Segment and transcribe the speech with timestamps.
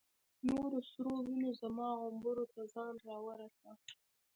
[0.49, 3.73] نورو سرو وینو زما غومبورو ته ځان را ورساوه.